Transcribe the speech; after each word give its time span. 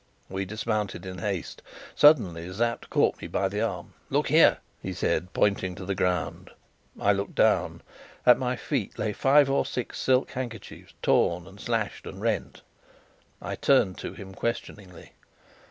We 0.29 0.45
dismounted 0.45 1.05
in 1.05 1.19
haste. 1.19 1.61
Suddenly 1.95 2.51
Sapt 2.51 2.89
caught 2.89 3.21
me 3.21 3.27
by 3.27 3.47
the 3.47 3.61
arm. 3.61 3.93
"Look 4.09 4.29
there!" 4.29 4.57
he 4.81 4.93
said, 4.93 5.31
pointing 5.31 5.75
to 5.75 5.85
the 5.85 5.93
ground. 5.93 6.49
I 6.99 7.13
looked 7.13 7.35
down. 7.35 7.83
At 8.25 8.39
my 8.39 8.55
feet 8.55 8.97
lay 8.97 9.13
five 9.13 9.47
or 9.47 9.63
six 9.63 9.99
silk 9.99 10.31
handkerchiefs, 10.31 10.95
torn 11.03 11.45
and 11.45 11.59
slashed 11.61 12.07
and 12.07 12.19
rent. 12.19 12.63
I 13.43 13.53
turned 13.55 13.99
to 13.99 14.13
him 14.13 14.33
questioningly. 14.33 15.11